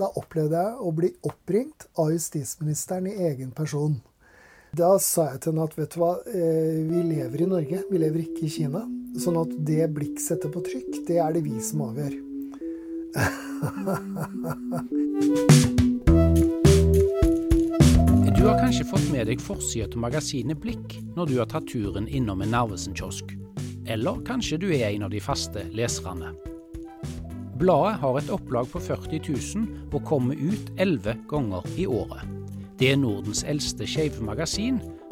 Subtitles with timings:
[0.00, 3.98] Da opplevde jeg å bli oppringt av justisministeren i egen person.
[4.72, 7.98] Da sa jeg til henne at vet du hva, eh, vi lever i Norge, vi
[8.00, 8.82] lever ikke i Kina.
[9.20, 12.14] Sånn at det blikk setter på trykk, det er det vi som avgjør.
[18.40, 22.06] Du har kanskje fått med deg forsida til magasinet Blikk når du har tatt turen
[22.08, 23.34] innom en Narvesen-kiosk.
[23.84, 26.32] Eller kanskje du er en av de faste leserne.
[27.60, 32.24] Bladet har et opplag på 40 000 og kommer ut elleve ganger i året.
[32.80, 34.24] Det er Nordens eldste skeive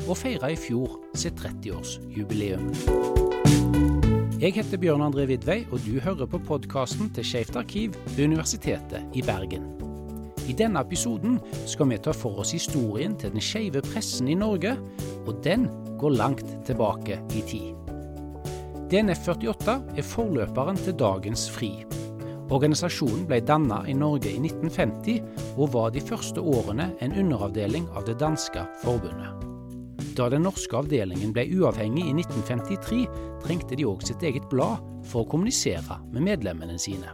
[0.06, 2.70] og feira i fjor sitt 30-årsjubileum.
[4.40, 9.04] Jeg heter Bjørn André Vidvei, og du hører på podkasten til Skeivt arkiv ved Universitetet
[9.12, 9.68] i Bergen.
[10.48, 11.36] I denne episoden
[11.68, 14.78] skal vi ta for oss historien til den skeive pressen i Norge,
[15.26, 15.68] og den
[16.00, 17.76] går langt tilbake i tid.
[18.88, 21.97] DNF48 er forløperen til dagens FRI.
[22.48, 25.18] Organisasjonen ble dannet i Norge i 1950
[25.58, 29.44] og var de første årene en underavdeling av det danske forbundet.
[30.16, 33.02] Da den norske avdelingen ble uavhengig i 1953,
[33.44, 37.12] trengte de òg sitt eget blad for å kommunisere med medlemmene sine.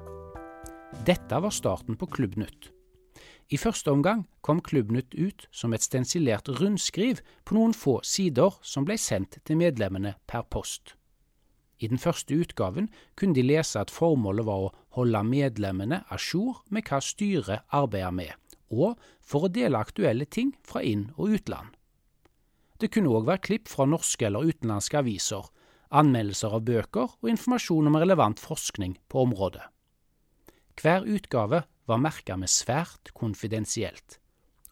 [1.04, 2.70] Dette var starten på Klubb Nytt.
[3.52, 8.86] I første omgang kom Klubbnytt ut som et stensilert rundskriv på noen få sider som
[8.88, 10.94] ble sendt til medlemmene per post.
[11.84, 16.62] I den første utgaven kunne de lese at formålet var å holde medlemmene à jour
[16.72, 18.32] med hva styret arbeider med,
[18.72, 21.74] og for å dele aktuelle ting fra inn- og utland.
[22.80, 25.44] Det kunne òg være klipp fra norske eller utenlandske aviser,
[25.94, 29.62] anmeldelser av bøker og informasjon om relevant forskning på området.
[30.80, 34.18] Hver utgave var merka med svært konfidensielt,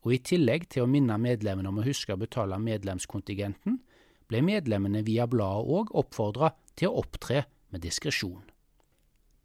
[0.02, 3.78] og i tillegg til å minne medlemmene om å huske å betale medlemskontingenten,
[4.26, 8.42] ble medlemmene via bladet òg oppfordra til å opptre med diskresjon.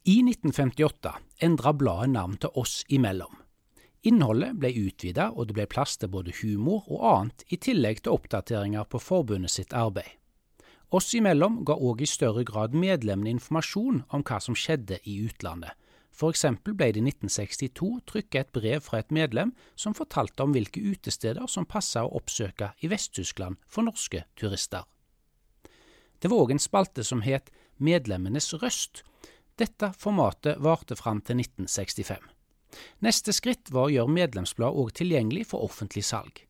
[0.08, 3.34] I 1958 endra bladet navn til Oss imellom.
[4.08, 8.16] Innholdet ble utvida, og det ble plass til både humor og annet, i tillegg til
[8.16, 10.14] oppdateringer på forbundet sitt arbeid.
[10.96, 15.74] Oss imellom ga òg i større grad medlemmene informasjon om hva som skjedde i utlandet,
[16.18, 20.56] for eksempel ble det i 1962 trykket et brev fra et medlem som fortalte om
[20.56, 24.88] hvilke utesteder som passa å oppsøke i Vest-Tyskland for norske turister.
[26.20, 29.04] Det var òg en spalte som het Medlemmenes røst.
[29.58, 32.22] Dette formatet varte fram til 1965.
[33.06, 36.44] Neste skritt var å gjøre medlemsbladet òg tilgjengelig for offentlig salg.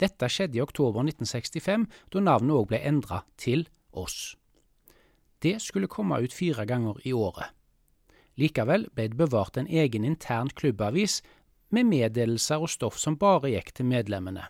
[0.00, 4.34] Dette skjedde i oktober 1965, da navnet òg ble endra til Oss.
[5.38, 7.52] Det skulle komme ut fire ganger i året.
[8.40, 11.20] Likevel ble det bevart en egen intern klubbavis
[11.70, 14.48] med meddelelser og stoff som bare gikk til medlemmene.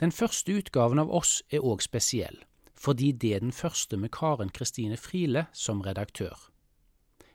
[0.00, 2.40] Den første utgaven av oss er òg spesiell,
[2.80, 6.34] fordi det er den første med Karen Kristine Friele som redaktør.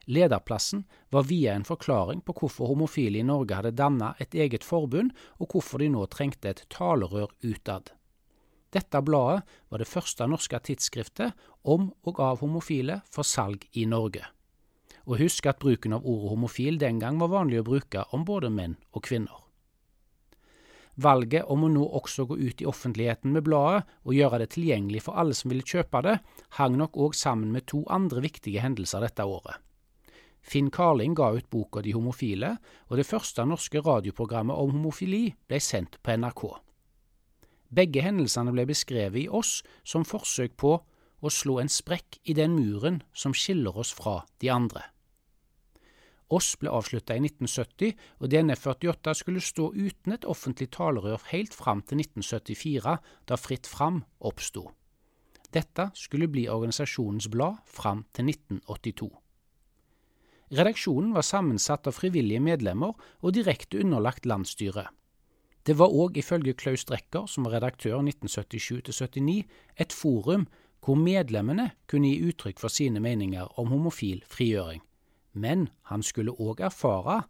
[0.05, 0.83] Lederplassen
[1.13, 5.49] var via en forklaring på hvorfor homofile i Norge hadde danna et eget forbund, og
[5.53, 7.89] hvorfor de nå trengte et talerør utad.
[8.73, 14.25] Dette bladet var det første norske tidsskriftet om og av homofile for salg i Norge
[15.05, 18.49] og husk at bruken av ordet homofil den gang var vanlig å bruke om både
[18.53, 19.44] menn og kvinner.
[20.95, 25.03] Valget om å nå også gå ut i offentligheten med bladet og gjøre det tilgjengelig
[25.03, 26.15] for alle som ville kjøpe det,
[26.55, 29.59] hang nok òg sammen med to andre viktige hendelser dette året.
[30.45, 32.55] Finn Carling ga ut boka De homofile,
[32.87, 36.45] og det første norske radioprogrammet om homofili ble sendt på NRK.
[37.75, 40.77] Begge hendelsene ble beskrevet i oss som forsøk på
[41.25, 44.85] å slå en sprekk i den muren som skiller oss fra de andre.
[46.33, 51.83] Oss ble avslutta i 1970, og DNF48 skulle stå uten et offentlig talerør helt fram
[51.85, 52.95] til 1974,
[53.29, 54.71] da Fritt Fram oppsto.
[55.53, 59.11] Dette skulle bli organisasjonens blad fram til 1982.
[60.55, 64.89] Redaksjonen var sammensatt av frivillige medlemmer og direkte underlagt landsstyret.
[65.65, 69.45] Det var òg ifølge Klaus Drecker, som var redaktør 1977-79,
[69.77, 70.45] et forum
[70.85, 74.83] hvor medlemmene kunne gi uttrykk for sine meninger om homofil frigjøring
[75.35, 77.21] men han skulle òg erfare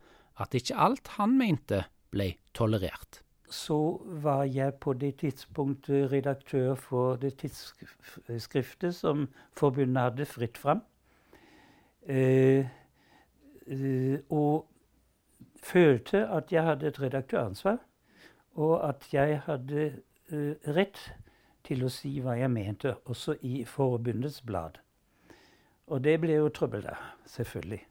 [0.41, 3.21] at ikke alt han mente ble tolerert.
[3.49, 10.81] Så var jeg på det tidspunktet redaktør for det tidsskriftet som forbundet hadde fritt fram.
[12.07, 12.65] Eh,
[13.67, 14.67] eh, og
[15.63, 17.77] følte at jeg hadde et redaktøransvar,
[18.55, 20.99] og at jeg hadde eh, rett
[21.65, 24.77] til å si hva jeg mente, også i forbundets blad.
[25.87, 27.81] Og det ble jo trøbbel der, selvfølgelig.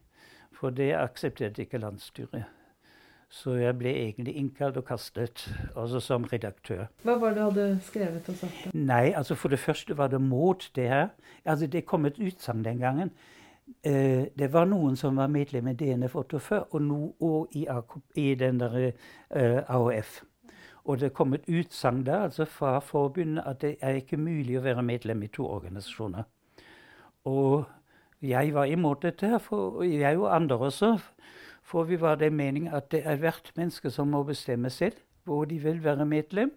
[0.65, 2.47] For det aksepterte ikke landsstyret.
[3.29, 5.43] Så jeg ble egentlig innkalt og kastet,
[5.77, 6.87] altså som redaktør.
[7.03, 8.73] Hva var det du hadde skrevet og sagt?
[8.73, 11.07] Nei, altså For det første var det mot det her.
[11.45, 13.11] Altså Det kom et utsagn den gangen.
[13.83, 17.67] eh, det var noen som var medlem i DNF 48, og, nå og i,
[18.15, 18.75] i den der
[19.29, 20.23] eh, AOF.
[20.85, 24.65] Og det kom et utsagn der altså fra forbundet at det er ikke mulig å
[24.65, 26.23] være medlem i to organisasjoner.
[27.25, 27.65] Og
[28.21, 30.95] jeg var imot dette, for jeg og andre også.
[31.65, 35.45] For vi var den mening at det er hvert menneske som må bestemme selv hvor
[35.49, 36.51] de vil være medlem.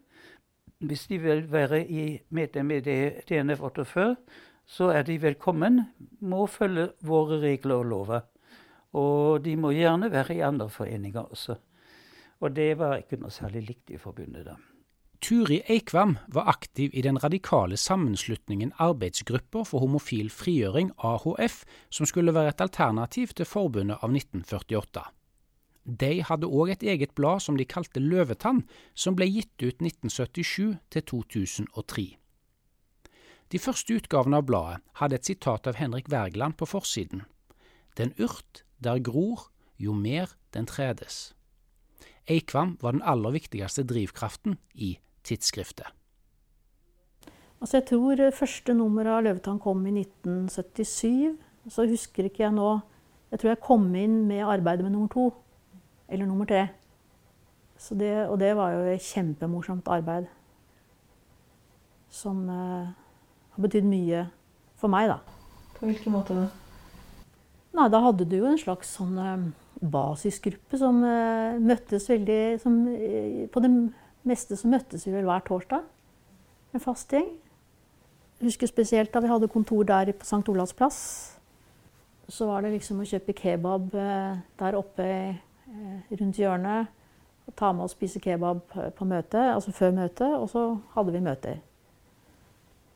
[0.78, 2.80] Hvis de vil være i medlem i
[3.28, 4.16] DNF 48,
[4.66, 5.80] så er de velkommen.
[6.20, 8.20] Må følge våre regler og lover.
[8.92, 11.56] Og de må gjerne være i andre foreninger også.
[12.40, 14.54] Og det var ikke noe særlig likt i forbundet, da.
[15.20, 22.34] Turi Eikvam var aktiv i den radikale sammenslutningen Arbeidsgrupper for homofil frigjøring, AHF, som skulle
[22.34, 25.02] være et alternativ til forbundet av 1948.
[25.88, 28.62] De hadde òg et eget blad som de kalte Løvetann,
[28.94, 32.06] som ble gitt ut 1977 til 2003.
[33.48, 37.24] De første utgavene av bladet hadde et sitat av Henrik Wergeland på forsiden.
[37.96, 39.48] Den urt der gror,
[39.78, 41.32] jo mer den tredes.
[42.28, 44.98] Eikvam var den aller viktigste drivkraften i
[45.28, 45.86] tidsskriftet.
[47.58, 51.36] Altså jeg tror første nummer av Løvetann kom i 1977.
[51.68, 52.78] Så husker ikke jeg nå
[53.28, 55.26] Jeg tror jeg kom inn med arbeidet med nummer to.
[56.08, 56.68] Eller nummer tre.
[57.76, 60.30] Det, og det var jo et kjempemorsomt arbeid.
[62.08, 62.88] Som eh,
[63.52, 64.24] har betydd mye
[64.80, 65.18] for meg, da.
[65.76, 66.46] På hvilken måte da?
[67.76, 69.44] Nei, da hadde du jo en slags sånn eh,
[69.92, 72.80] basisgruppe som eh, møttes veldig som,
[73.52, 73.74] På det
[74.28, 75.86] meste så møttes vi vel hver torsdag.
[76.74, 77.30] En fast gjeng.
[78.38, 80.44] Jeg husker spesielt da vi hadde kontor der på St.
[80.52, 81.00] Olavs plass.
[82.28, 86.92] Så var det liksom å kjøpe kebab eh, der oppe eh, rundt hjørnet.
[87.48, 91.24] Og ta med og spise kebab på møte, altså før møtet, og så hadde vi
[91.24, 91.60] møter.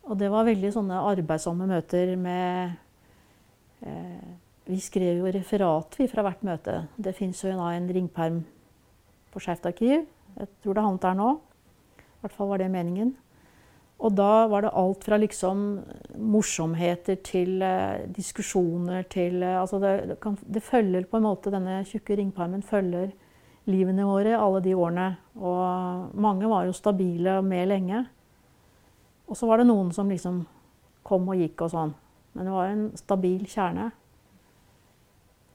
[0.05, 2.75] Og det var veldig sånne arbeidsomme møter med
[3.87, 4.33] eh,
[4.69, 6.83] Vi skrev jo referat vi fra hvert møte.
[6.97, 8.43] Det fins jo en ringperm
[9.33, 10.05] på Skeivt arkiv
[10.39, 11.29] jeg tror det havnet der nå.
[12.01, 13.13] I hvert fall var det meningen.
[14.03, 15.67] Og da var det alt fra liksom
[16.19, 21.53] morsomheter til eh, diskusjoner til eh, Altså det, det, kan, det, følger på en måte
[21.55, 23.13] Denne tjukke ringparmen følger
[23.71, 25.07] livene våre alle de årene.
[25.39, 28.03] Og mange var jo stabile og med lenge.
[29.31, 30.43] Og så var det noen som liksom
[31.07, 31.93] kom og gikk og sånn.
[32.35, 33.93] Men det var en stabil kjerne.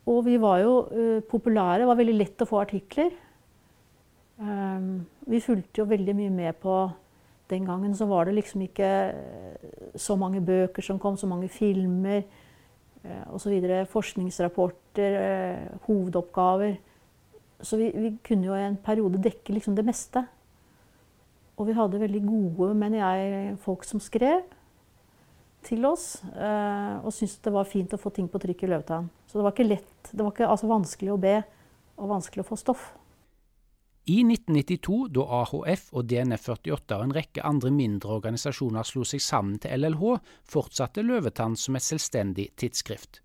[0.08, 1.82] Og vi var jo uh, populære.
[1.82, 3.12] Det var veldig lett å få artikler.
[4.38, 6.74] Um, vi fulgte jo veldig mye med på
[7.50, 11.48] Den gangen så var det liksom ikke eh, så mange bøker som kom, så mange
[11.48, 12.26] filmer
[13.06, 13.56] uh, osv.
[13.88, 16.76] Forskningsrapporter, uh, hovedoppgaver.
[17.62, 20.26] Så vi, vi, kunne jo i en periode dekke liksom det meste.
[21.56, 24.44] Og vi hadde veldig gode, mener jeg, folk som skrev
[25.64, 26.20] til oss.
[26.28, 29.08] Og syntes det var fint å få ting på trykk i Løvetann.
[29.26, 31.38] Så det var ikke lett, det var ikke altså, vanskelig å be
[31.96, 32.92] og vanskelig å få stoff.
[34.08, 39.58] I 1992, da AHF og DNF48 og en rekke andre mindre organisasjoner slo seg sammen
[39.60, 40.04] til LLH,
[40.48, 43.20] fortsatte Løvetann som et selvstendig tidsskrift.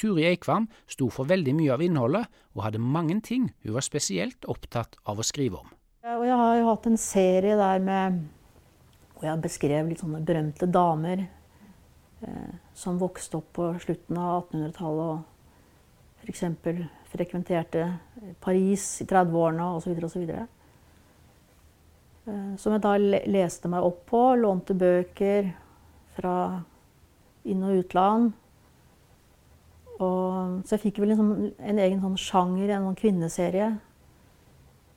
[0.00, 4.48] Turi Eikvam sto for veldig mye av innholdet, og hadde mange ting hun var spesielt
[4.48, 5.70] opptatt av å skrive om.
[6.06, 8.20] Jeg har jo hatt en serie der med
[9.16, 15.08] hvor jeg beskrev litt sånne berømte damer eh, som vokste opp på slutten av 1800-tallet
[15.12, 16.44] og f.eks
[17.16, 17.86] frekventerte
[18.44, 19.96] Paris i 30-årene osv.
[20.04, 20.24] osv.
[22.26, 24.22] Eh, som jeg da leste meg opp på.
[24.40, 25.52] Lånte bøker
[26.16, 26.36] fra
[27.46, 28.32] inn- og utland.
[29.96, 33.70] Og, så jeg fikk vel sånn, en egen sånn sjanger, en sånn kvinneserie.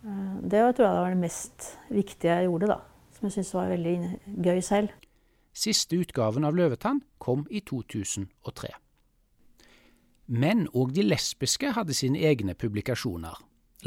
[0.03, 2.81] Eh, det tror jeg var det mest viktige jeg gjorde, da.
[3.15, 3.95] Som jeg syntes var veldig
[4.49, 5.07] gøy selv.
[5.55, 8.71] Siste utgaven av Løvetann kom i 2003.
[10.29, 13.33] Men òg de lesbiske hadde sine egne publikasjoner.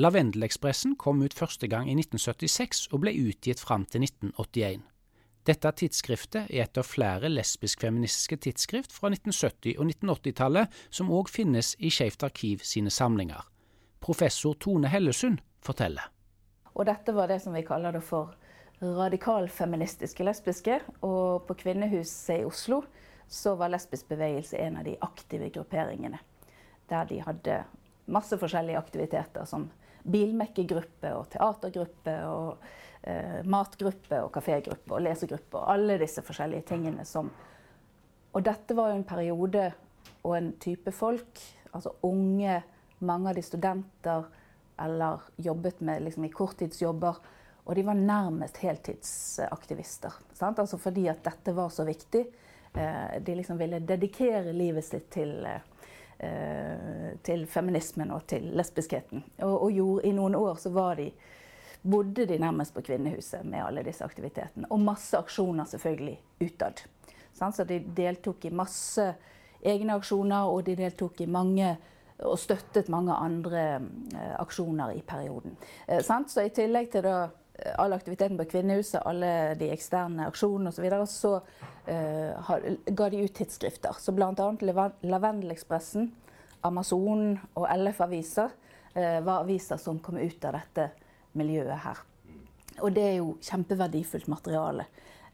[0.02, 4.80] Lavendelekspressen kom ut første gang i 1976 og ble utgitt fram til 1981.
[5.46, 11.76] Dette tidsskriftet er et av flere lesbisk-feministiske tidsskrift fra 1970- og 1980-tallet som òg finnes
[11.78, 13.46] i Skeivt arkiv sine samlinger.
[14.02, 16.11] Professor Tone Hellesund forteller.
[16.75, 18.34] Og dette var det som vi kaller det for
[18.82, 20.80] radikalfeministiske lesbiske.
[21.06, 22.82] Og på Kvinnehuset i Oslo
[23.30, 26.18] så var lesbisk bevegelse en av de aktive grupperingene
[26.92, 27.62] der de hadde
[28.12, 29.68] masse forskjellige aktiviteter som
[30.02, 32.64] bilmekkegruppe og teatergruppe og
[33.02, 37.30] eh, matgruppe og kafégruppe og lesegruppe og alle disse forskjellige tingene som
[38.32, 39.66] Og dette var jo en periode
[40.25, 41.40] og en type folk,
[41.76, 42.62] altså unge,
[43.04, 44.25] mange av de studenter
[44.80, 47.18] eller jobbet med liksom, i korttidsjobber.
[47.64, 50.16] Og de var nærmest heltidsaktivister.
[50.40, 52.25] Altså fordi at dette var så viktig.
[52.72, 55.61] Eh, de liksom ville dedikere livet sitt til, eh,
[56.23, 59.25] til feminismen og til lesbiskheten.
[59.43, 61.09] Og, og gjorde, i noen år så var de
[61.83, 64.71] bodde de nærmest på kvinnehuset med alle disse aktivitetene.
[64.71, 66.85] Og masse aksjoner selvfølgelig utad.
[67.35, 69.09] Så de deltok i masse
[69.62, 71.76] egne aksjoner, og de deltok i mange
[72.23, 73.62] og støttet mange andre
[74.14, 75.57] eh, aksjoner i perioden.
[75.88, 77.38] Eh, så i tillegg til da, eh,
[77.78, 81.33] all aktiviteten på kvinnehuset, alle de eksterne aksjonene osv., så, videre, så
[81.88, 83.99] uh, ga de ut tidsskrifter.
[83.99, 84.49] Så bl.a.
[85.02, 86.11] Lavendelekspressen,
[86.66, 88.50] Amazon og LF-aviser
[88.97, 90.88] uh, var aviser som kom ut av dette
[91.38, 92.02] miljøet her.
[92.83, 94.88] Og det er jo kjempeverdifullt materiale.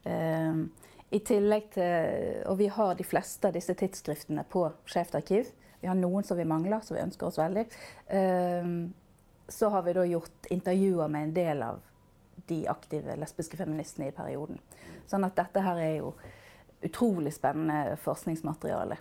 [0.05, 0.67] Uh,
[1.09, 5.47] i tillegg til, Og vi har de fleste av disse tidsskriftene på Skeivt arkiv.
[5.81, 7.63] Vi har noen som vi mangler, som vi ønsker oss veldig.
[9.49, 11.79] Så har vi da gjort intervjuer med en del av
[12.49, 14.59] de aktive lesbiske feministene i perioden.
[15.09, 16.13] Sånn at dette her er jo
[16.85, 18.99] utrolig spennende forskningsmateriale.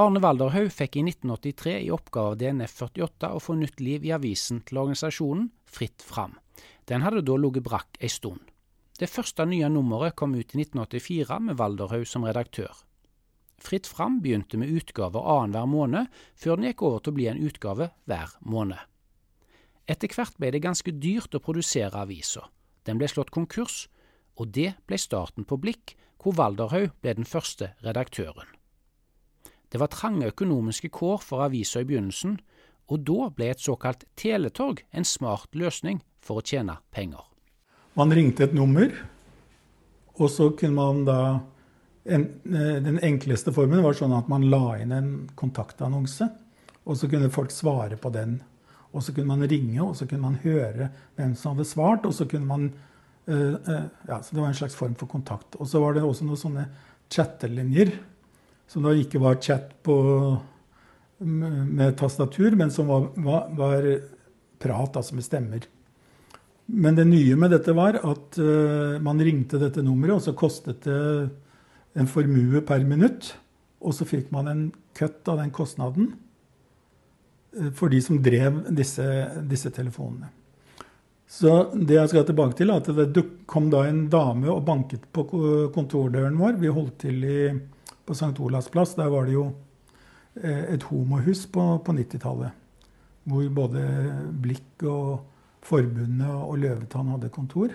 [0.00, 4.14] Arne Walderhaug fikk i 1983 i oppgave av DNF 48 å få nytt liv i
[4.16, 6.38] avisen til organisasjonen Fritt Fram.
[6.88, 8.40] Den hadde da ligget brakk ei stund.
[9.00, 12.72] Det første nye nummeret kom ut i 1984 med Walderhaug som redaktør.
[13.60, 17.42] Fritt Fram begynte med utgaver annenhver måned, før den gikk over til å bli en
[17.44, 18.80] utgave hver måned.
[19.90, 22.44] Etter hvert ble det ganske dyrt å produsere avisa.
[22.86, 23.88] Den ble slått konkurs,
[24.38, 28.46] og det ble starten på Blikk, hvor Walderhaug ble den første redaktøren.
[29.70, 32.38] Det var trange økonomiske kår for avisa i begynnelsen,
[32.90, 37.22] og da ble et såkalt teletorg en smart løsning for å tjene penger.
[37.98, 38.90] Man ringte et nummer,
[40.18, 41.20] og så kunne man da
[42.04, 46.30] en, eh, Den enkleste formen var sånn at man la inn en kontaktannonse,
[46.86, 48.42] og så kunne folk svare på den.
[48.90, 52.06] Og så kunne man ringe, og så kunne man høre hvem som hadde svart.
[52.06, 52.70] og så kunne man
[53.30, 55.56] uh, uh, ja, så Det var en slags form for kontakt.
[55.58, 56.68] Og så var det også noen sånne
[57.10, 57.92] chattelinjer,
[58.70, 59.94] som da ikke var chat på,
[61.20, 63.86] med tastatur, men som var, var, var
[64.62, 65.66] prat, altså med stemmer.
[66.70, 70.86] Men det nye med dette var at uh, man ringte dette nummeret, og så kostet
[70.86, 71.30] det
[71.98, 73.34] en formue per minutt.
[73.80, 74.66] Og så fikk man en
[74.98, 76.12] kutt av den kostnaden
[77.74, 79.06] for de som drev disse,
[79.50, 80.30] disse, telefonene.
[81.30, 85.06] Så det jeg skal tilbake til, er at det kom da en dame og banket
[85.14, 85.26] på
[85.74, 86.58] kontordøren vår.
[86.62, 87.42] Vi holdt til i,
[88.06, 88.34] på St.
[88.42, 88.96] Olavs plass.
[88.98, 92.56] Der var det jo uh, et homohus på, på 90-tallet.
[93.30, 93.84] Hvor både
[94.42, 95.20] blikk og
[95.66, 97.74] Forbundet og Løvetann hadde kontor.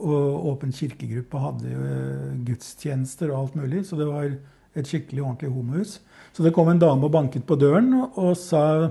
[0.00, 3.82] Og Åpen kirkegruppe hadde eh, gudstjenester og alt mulig.
[3.84, 4.30] Så det var
[4.78, 5.98] et skikkelig ordentlig homohus.
[6.32, 8.90] Så det kom en dame og banket på døren og sa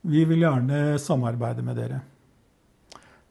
[0.00, 2.00] vi vil gjerne samarbeide med dere.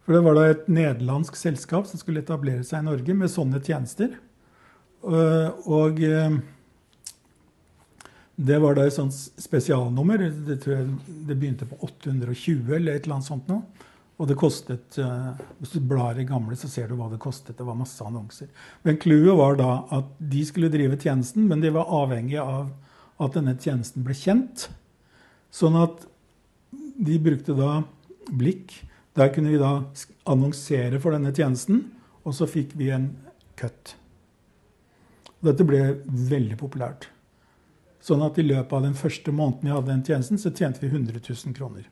[0.05, 3.62] For det var da et nederlandsk selskap som skulle etablere seg i Norge med sånne
[3.65, 4.15] tjenester.
[5.01, 6.38] Og eh,
[8.39, 10.29] det var da et sånt spesialnummer.
[10.48, 10.88] Det, tror jeg,
[11.29, 13.88] det begynte på 820 eller et eller annet sånt noe.
[14.20, 17.56] Og det kostet uh, Hvis du blar i gamle, så ser du hva det kostet.
[17.58, 18.50] Det var masse annonser.
[18.84, 22.74] Men clouet var da at de skulle drive tjenesten, men de var avhengig av
[23.20, 24.68] at denne tjenesten ble kjent.
[25.56, 26.04] Sånn at
[27.00, 27.80] de brukte da
[28.30, 28.76] blikk.
[29.18, 29.72] Der kunne vi da
[30.30, 31.86] annonsere for denne tjenesten,
[32.28, 33.10] og så fikk vi en
[33.60, 33.96] cut.
[35.44, 37.08] Dette ble veldig populært.
[38.04, 40.92] Sånn at i løpet av den første måneden vi hadde den tjenesten, så tjente vi
[40.92, 41.88] 100 000 kroner.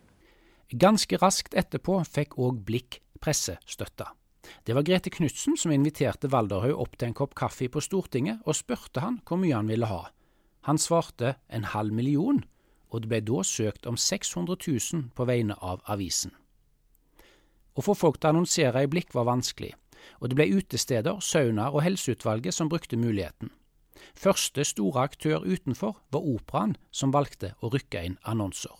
[0.67, 4.09] Ganske raskt etterpå fikk òg Blikk pressestøtte.
[4.67, 8.55] Det var Grete Knutsen som inviterte Valderhaug opp til en kopp kaffe på Stortinget og
[8.55, 10.09] spurte han hvor mye han ville ha.
[10.67, 12.41] Han svarte en halv million,
[12.91, 16.33] og det ble da søkt om 600 000 på vegne av avisen.
[17.77, 19.71] Å få folk til å annonsere i Blikk var vanskelig,
[20.19, 23.53] og det ble utesteder, saunaer og Helseutvalget som brukte muligheten.
[24.19, 28.75] Første store aktør utenfor var Operaen, som valgte å rykke inn annonser.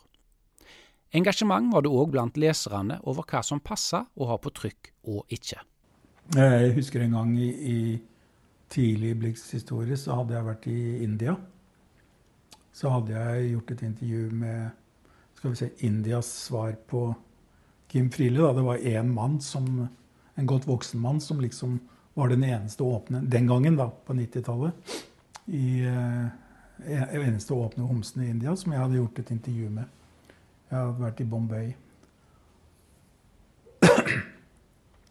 [1.16, 5.24] Engasjement var det òg blant leserne over hva som passa å ha på trykk og
[5.32, 5.62] ikke.
[6.36, 7.78] Jeg husker en gang i, i
[8.74, 11.38] tidlig Blix historie så hadde jeg vært i India.
[12.76, 14.68] Så hadde jeg gjort et intervju med
[15.38, 17.12] skal vi se, Indias svar på
[17.88, 18.54] Kim Friele.
[18.54, 19.88] Det var én mann, som,
[20.36, 21.80] en godt voksen mann, som liksom
[22.18, 24.74] var den eneste åpne den gangen, da, på 90-tallet.
[25.48, 26.26] Eh,
[27.22, 29.97] eneste åpne homsen i India som jeg hadde gjort et intervju med.
[30.68, 31.68] Jeg har vært i Bombay.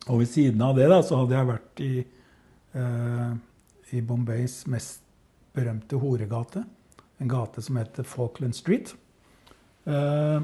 [0.07, 1.95] Og ved siden av det da, så hadde jeg vært i,
[2.79, 3.33] eh,
[3.97, 5.03] i Bombays mest
[5.57, 6.63] berømte horegate.
[7.19, 8.93] En gate som heter Falkland Street.
[9.87, 10.41] Eh,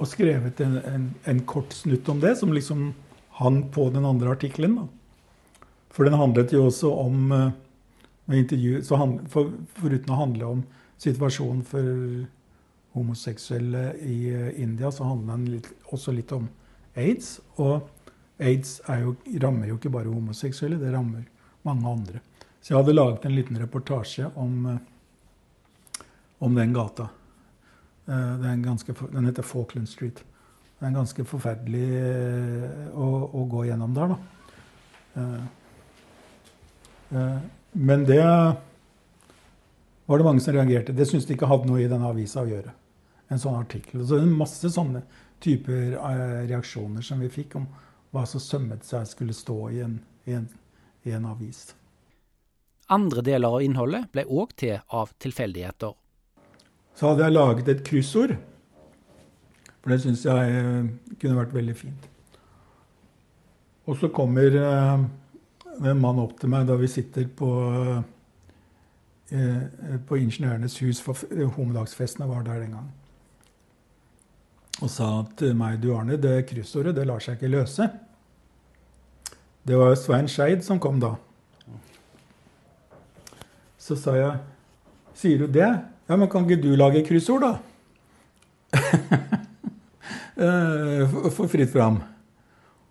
[0.00, 2.90] og skrevet en, en, en, kort snutt om det, som liksom
[3.40, 4.76] hang på den andre artikkelen.
[5.90, 7.56] For den handlet jo også om eh,
[8.40, 10.62] intervju, han, for, Foruten å handle om
[11.00, 11.88] situasjonen for
[12.92, 14.18] homoseksuelle i
[14.62, 16.48] India, så handler den litt, også litt om
[16.98, 17.36] aids.
[17.62, 17.86] Og
[18.42, 21.24] aids jo, rammer jo ikke bare homoseksuelle, det rammer
[21.66, 22.22] mange andre.
[22.60, 24.78] Så jeg hadde laget en liten reportasje om,
[26.38, 27.08] om den gata.
[28.04, 30.24] Den, ganske, den, heter Falkland Street.
[30.80, 31.86] Det er ganske forferdelig
[32.96, 34.18] å, å gå gjennom der, da.
[37.72, 38.24] Men det
[40.10, 40.92] var det mange som reagerte.
[40.92, 42.72] Det syntes de ikke hadde noe i denne avisa å gjøre.
[43.30, 44.00] En sånn artikkel.
[44.02, 45.04] Så det er masse sånne
[45.38, 47.68] typer eh, reaksjoner som vi fikk om
[48.10, 50.48] hva som sømmet seg skulle stå i en, i en,
[51.06, 51.68] i en avis.
[52.90, 55.94] Andre deler av innholdet ble òg til av tilfeldigheter.
[56.98, 58.34] Så hadde jeg laget et kryssord.
[59.78, 62.14] For det syns jeg eh, kunne vært veldig fint.
[63.86, 65.10] Og så kommer eh,
[65.78, 67.54] en mann opp til meg da vi sitter på
[69.30, 71.18] på Ingeniørenes hus, for
[71.56, 72.88] homedagsfestene var der den gang.
[74.80, 77.88] Og sa til meg du Arne, det kryssordet det lar seg ikke løse.
[79.66, 81.14] Det var Svein Skeid som kom da.
[83.80, 84.38] Så sa jeg
[85.20, 85.68] Sier du det?
[86.08, 87.58] Ja, men kan ikke du lage kryssord, da?
[90.40, 91.98] Eh, for fritt fram.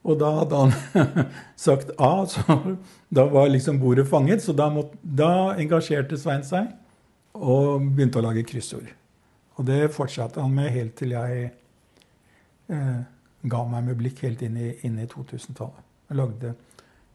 [0.07, 0.73] Og da hadde han
[1.59, 2.59] sagt A, så
[3.09, 4.43] da var liksom bordet fanget.
[4.43, 6.71] Så da, måtte, da engasjerte Svein seg
[7.35, 8.87] og begynte å lage kryssord.
[9.59, 11.49] Og det fortsatte han med helt til jeg
[12.71, 12.99] eh,
[13.51, 15.85] ga meg med blikk helt inn i, i 2000-tallet.
[16.09, 16.53] Jeg lagde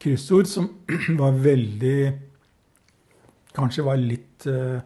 [0.03, 0.69] kryssord som
[1.23, 1.99] var veldig
[3.55, 4.81] Kanskje var litt eh,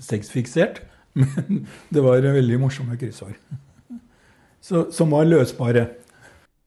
[0.00, 0.78] sexfiksert,
[1.20, 3.34] men det var veldig morsomme kryssord.
[4.66, 5.82] Så, som var løsbare.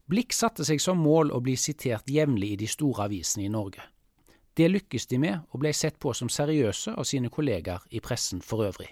[0.06, 3.82] Blikk satte seg som mål å bli sitert jevnlig i de store avisene i Norge.
[4.56, 8.44] Det lykkes de med, og ble sett på som seriøse av sine kollegaer i pressen
[8.46, 8.92] for øvrig.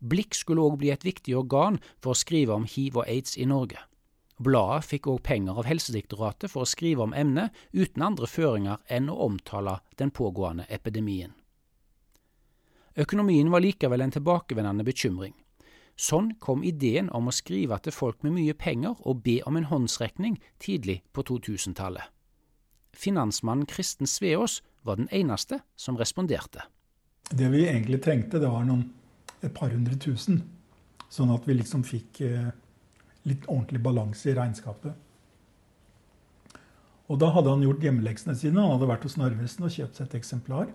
[0.00, 3.46] Blikk skulle òg bli et viktig organ for å skrive om hiv og aids i
[3.46, 3.78] Norge.
[4.40, 9.10] Bladet fikk òg penger av Helsedirektoratet for å skrive om emnet, uten andre føringer enn
[9.12, 11.34] å omtale den pågående epidemien.
[12.96, 15.36] Økonomien var likevel en tilbakevendende bekymring.
[16.00, 19.68] Sånn kom ideen om å skrive til folk med mye penger og be om en
[19.68, 22.06] håndsrekning tidlig på 2000-tallet.
[22.96, 26.64] Finansmannen Kristen Sveås var den eneste som responderte.
[27.28, 28.86] Det vi egentlig trengte, det var noen,
[29.44, 30.40] et par hundre tusen.
[31.12, 32.48] Sånn at vi liksom fikk eh,
[33.28, 34.96] litt ordentlig balanse i regnskapet.
[37.10, 38.56] Og da hadde han gjort hjemmeleksene sine.
[38.62, 40.72] Han hadde vært hos Narvesen og kjøpt seg et eksemplar.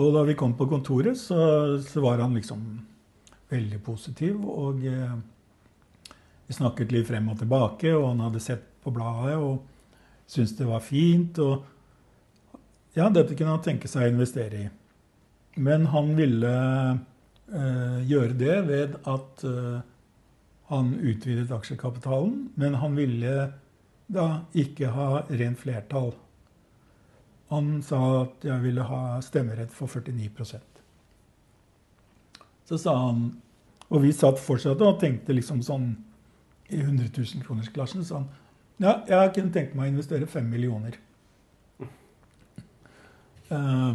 [0.00, 1.38] Og da vi kom på kontoret, så,
[1.84, 2.66] så var han liksom
[3.54, 4.42] veldig positiv.
[4.44, 5.14] Og eh,
[6.46, 9.62] vi snakket litt frem og tilbake, og han hadde sett på bladet og
[10.26, 11.40] syntes det var fint.
[11.40, 11.64] Og
[12.98, 14.68] ja, dette kunne han tenke seg å investere i.
[15.64, 16.54] Men han ville
[16.92, 19.82] eh, gjøre det ved at eh,
[20.72, 23.34] han utvidet aksjekapitalen, men han ville
[24.06, 26.12] da ikke ha rent flertall.
[27.52, 30.80] Han sa at jeg ville ha stemmerett for 49%
[32.64, 33.26] Så sa han
[33.94, 35.92] og vi satt fortsatt og tenkte liksom sånn
[36.72, 38.02] i 100 000-kronersklassen.
[38.06, 38.26] Sånn
[38.82, 40.96] Ja, jeg kunne tenkt meg å investere fem millioner.
[43.52, 43.94] Uh,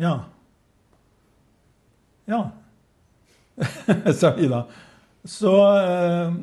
[0.00, 0.14] ja.
[2.30, 2.40] Ja,
[4.18, 4.64] sa vi da.
[5.22, 6.34] Så uh,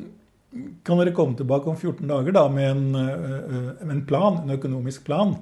[0.86, 5.04] kan dere komme tilbake om 14 dager da med en, uh, en plan, en økonomisk
[5.08, 5.36] plan.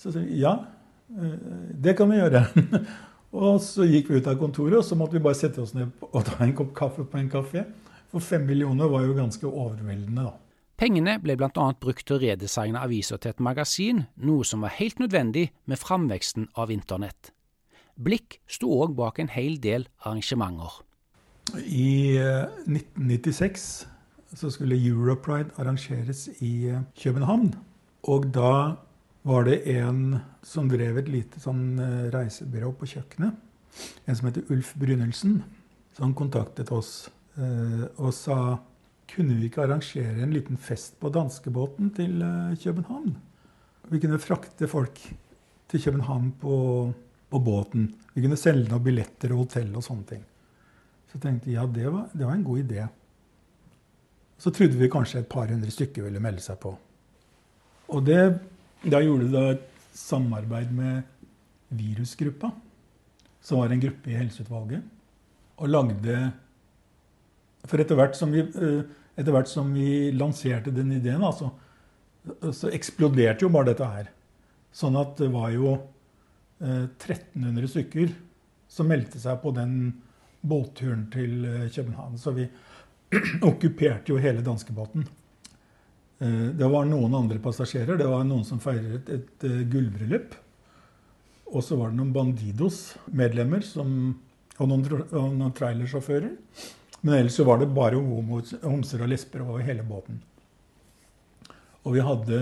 [0.00, 0.58] Så sier vi ja,
[1.06, 2.48] det kan vi gjøre.
[3.34, 5.90] Og så gikk vi ut av kontoret, og så måtte vi bare sette oss ned
[6.06, 7.64] og ta en kopp kaffe på en kafé.
[8.12, 10.36] For fem millioner var jo ganske overveldende, da.
[10.78, 11.66] Pengene ble bl.a.
[11.78, 16.48] brukt til å redesigne aviser til et magasin, noe som var helt nødvendig med framveksten
[16.58, 17.30] av internett.
[17.94, 20.80] Blikk sto òg bak en hel del arrangementer.
[21.62, 22.18] I
[22.66, 23.90] 1996 eh,
[24.34, 27.52] så skulle Europride arrangeres i eh, København.
[28.10, 28.50] Og da
[29.24, 33.38] var det en som drev et lite sånn eh, reisebyrå på kjøkkenet.
[34.04, 35.38] En som heter Ulf Brynildsen.
[35.96, 37.08] Så han kontaktet oss
[37.40, 38.58] eh, og sa
[39.08, 43.16] kunne vi ikke arrangere en liten fest på danskebåten til eh, København.
[43.88, 45.00] Vi kunne frakte folk
[45.72, 46.56] til København på,
[47.32, 47.88] på båten.
[48.12, 50.24] Vi kunne selge noen billetter og hotell og sånne ting.
[51.12, 52.84] Så tenkte jeg ja, det var, det var en god idé.
[54.36, 56.76] Så trodde vi kanskje et par hundre stykker ville melde seg på.
[57.94, 58.20] Og det
[58.90, 59.66] da gjorde de et
[59.96, 61.02] samarbeid med
[61.74, 62.50] Virusgruppa,
[63.44, 64.82] som var en gruppe i helseutvalget,
[65.56, 66.32] og lagde
[67.64, 71.48] For etter hvert som vi, eh, hvert som vi lanserte den ideen, altså,
[72.52, 74.10] så eksploderte jo bare dette her.
[74.70, 75.78] Sånn at det var jo
[76.60, 78.12] 1300 stykker
[78.68, 79.94] som meldte seg på den
[80.44, 81.40] båtturen til
[81.72, 82.18] København.
[82.20, 82.44] Så vi
[83.48, 85.08] okkuperte jo hele danskebåten.
[86.18, 87.98] Det var noen andre passasjerer.
[87.98, 90.36] Det var noen som feiret et, et gullbryllup.
[91.50, 96.30] Og så var det noen Bandidos-medlemmer og noen, noen trailersjåfører.
[97.04, 100.22] Men ellers så var det bare homser og lesber over hele båten.
[101.84, 102.40] Og vi hadde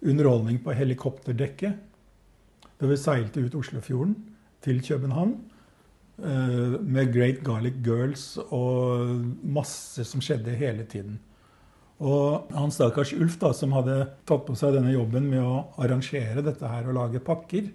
[0.00, 1.86] underholdning på helikopterdekket
[2.80, 4.16] da vi seilte ut Oslofjorden
[4.64, 5.34] til København.
[6.20, 11.20] Eh, med Great Garlic Girls og masse som skjedde hele tiden.
[12.00, 16.44] Og han stakkars Ulf, da, som hadde tatt på seg denne jobben med å arrangere
[16.44, 17.68] dette her og lage pakker,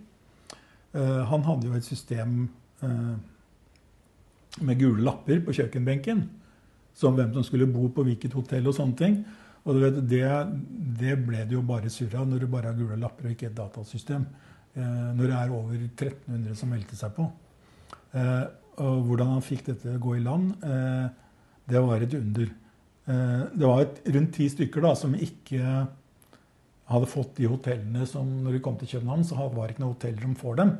[0.97, 2.47] eh, han hadde jo et system
[2.81, 3.13] eh,
[4.65, 6.25] med gule lapper på kjøkkenbenken.
[6.95, 9.19] Som hvem som skulle bo på hvilket hotell og sånne ting.
[9.65, 10.25] Og vet, det,
[11.01, 13.51] det, ble det jo bare surr av når du bare har gule lapper og ikke
[13.51, 14.25] et datasystem.
[14.73, 17.29] Eh, når det er over 1300 som meldte seg på.
[18.15, 20.53] Og hvordan han fikk dette å gå i land,
[21.67, 22.47] det var et under.
[23.05, 25.61] Eh, det var et, rundt ti stykker da, som ikke
[26.91, 29.95] hadde fått de hotellene som når de kom til København, så var det ikke noe
[29.95, 30.75] hotell som får dem.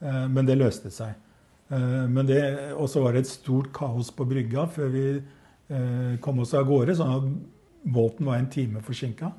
[0.00, 1.24] Eh, men det løste seg.
[1.70, 6.68] og så var det et stort kaos på brygga før vi eh, kom oss av
[6.68, 7.26] gårde, sånn at
[7.84, 9.32] båten var en time forsinka.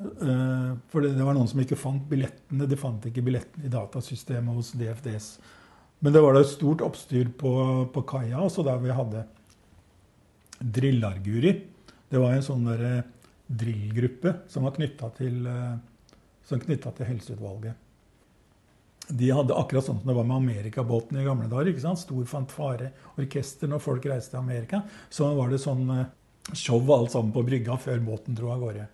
[0.00, 2.68] Eh, for det, var noen som ikke fant billettene.
[2.68, 5.32] De fant ikke billettene i datasystemet hos DFDS.
[6.00, 7.52] Men det var da et stort oppstyr på,
[7.92, 9.26] på kaia, også der vi hadde
[10.60, 11.54] Drillarguri.
[12.10, 13.04] Det var en sånn der
[13.50, 15.46] drillgruppe som var knytta til,
[16.46, 17.86] til Helseutvalget
[19.10, 21.70] de hadde akkurat sånn som det var med amerikabåten i gamle dager.
[21.72, 22.00] ikke sant?
[22.02, 24.82] Stor fanfare, orkester når folk reiste til Amerika.
[25.12, 26.06] Så var det sånn eh,
[26.54, 28.86] show alt sammen på brygga før båten dro av gårde.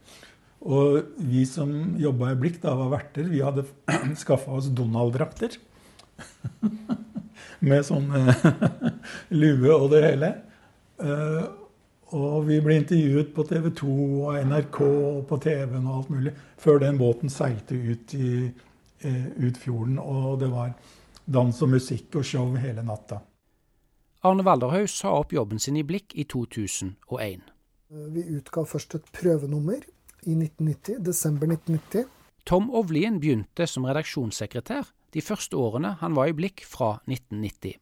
[0.67, 3.67] Og vi som jobba i Blikk, da var verter, vi hadde
[4.23, 5.59] skaffa oss Donald-drakter.
[7.67, 8.49] Med sånn eh,
[9.43, 10.35] lue og det hele.
[11.01, 11.45] Uh,
[12.17, 13.95] og vi ble intervjuet på TV 2
[14.29, 16.33] og NRK og på TV-en og alt mulig
[16.63, 18.31] før den båten seilte ut i
[19.01, 19.99] Eh, ut fjorden.
[19.99, 20.73] Og det var
[21.27, 23.21] dans og musikk og show hele natta.
[24.25, 27.45] Arne Valderhaug sa opp jobben sin i Blikk i 2001.
[27.93, 29.85] Eh, vi utga først et prøvenummer
[30.25, 32.09] i 1990, desember 1990.
[32.47, 37.77] Tom Ovlien begynte som redaksjonssekretær de første årene han var i Blikk fra 1990.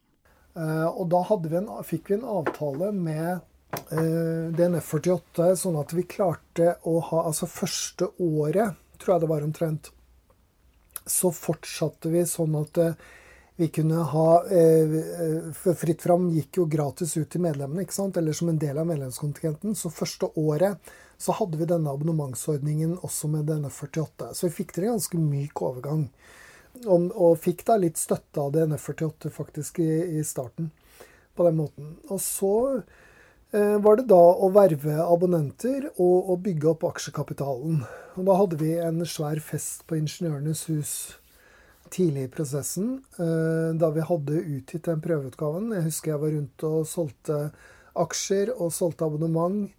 [0.55, 3.51] Eh, og da vi en, fikk vi en avtale med
[3.85, 9.89] DNF48, sånn at vi klarte å ha Altså første året, tror jeg det var omtrent,
[11.05, 12.97] så fortsatte vi sånn at eh,
[13.55, 14.95] vi kunne ha eh,
[15.55, 18.17] For Fritt Fram gikk jo gratis ut til medlemmene, ikke sant?
[18.19, 19.77] eller som en del av medlemskontingenten.
[19.79, 20.91] Så første året
[21.21, 24.33] så hadde vi denne abonnementsordningen også med denne 48.
[24.35, 26.09] Så vi fikk til en ganske myk overgang.
[26.83, 30.71] Og, og fikk da litt støtte av DNF 48 faktisk i, i starten
[31.35, 31.95] på den måten.
[32.11, 32.55] Og så
[33.55, 37.83] Eh, var det da å verve abonnenter og, og bygge opp aksjekapitalen.
[38.17, 40.95] Og da hadde vi en svær fest på Ingeniørenes hus
[41.93, 45.69] tidlig i prosessen, eh, da vi hadde utgitt den prøveutgaven.
[45.77, 47.39] Jeg husker jeg var rundt og solgte
[48.03, 49.69] aksjer og solgte abonnement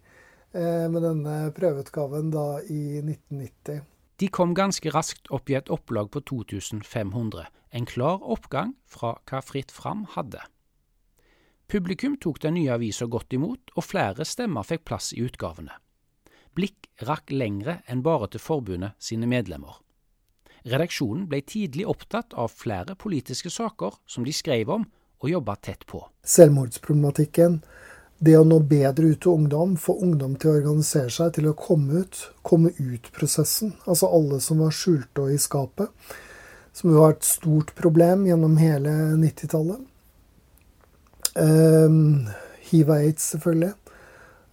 [0.55, 3.83] eh, med denne prøveutgaven da i 1990.
[4.17, 9.41] De kom ganske raskt opp i et opplag på 2500, en klar oppgang fra hva
[9.45, 10.41] Fritt Fram hadde.
[11.67, 15.75] Publikum tok den nye avisa godt imot, og flere stemmer fikk plass i utgavene.
[16.57, 19.75] Blikk rakk lengre enn bare til forbundet sine medlemmer.
[20.67, 24.87] Redaksjonen ble tidlig opptatt av flere politiske saker som de skrev om
[25.21, 26.01] og jobba tett på.
[26.25, 27.61] Selvmordsproblematikken,
[28.19, 31.57] det å nå bedre ut til ungdom, få ungdom til å organisere seg, til å
[31.57, 33.75] komme ut, komme ut-prosessen.
[33.85, 35.91] Altså alle som var skjulte og i skapet,
[36.73, 39.85] som jo var et stort problem gjennom hele 90-tallet.
[41.37, 42.27] Um,
[42.67, 43.73] Hiv og aids, selvfølgelig.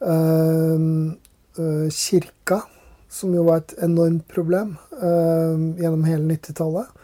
[0.04, 1.16] Um,
[1.56, 2.60] uh, kirka,
[3.08, 7.00] som jo var et enormt problem um, gjennom hele 90-tallet.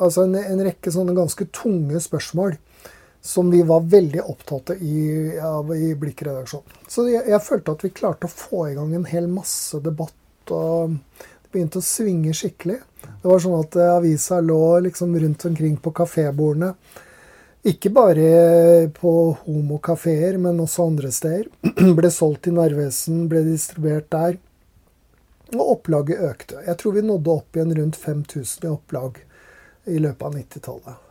[0.00, 2.54] altså en, en, rekke sånne ganske tunge spørsmål
[3.20, 6.78] som vi var veldig opptatt i, av i Blikk-redaksjonen.
[6.88, 10.16] Så jeg, jeg, følte at vi klarte å få i gang en hel masse debatt.
[10.48, 12.78] og Det begynte å svinge skikkelig.
[13.02, 16.72] Det var sånn at eh, avisa lå liksom rundt omkring på kafébordene.
[17.68, 21.50] Ikke bare på homokafeer, men også andre steder.
[21.98, 24.40] ble solgt i Narvesen, ble distribuert der.
[25.58, 26.64] Og opplaget økte.
[26.64, 29.20] Jeg tror vi nådde opp igjen rundt 5000 i opplag
[29.90, 31.09] i løpet av 90-tallet.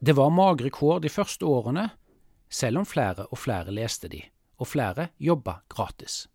[0.00, 1.88] Det var magre kår de første årene,
[2.52, 4.20] selv om flere og flere leste de,
[4.60, 6.26] og flere jobba gratis.